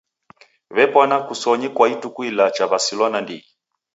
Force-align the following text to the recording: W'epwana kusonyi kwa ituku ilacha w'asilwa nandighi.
W'epwana 0.75 1.15
kusonyi 1.27 1.67
kwa 1.75 1.85
ituku 1.93 2.21
ilacha 2.29 2.63
w'asilwa 2.71 3.07
nandighi. 3.09 3.49